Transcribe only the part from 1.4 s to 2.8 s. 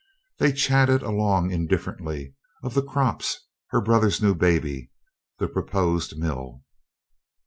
indifferently, of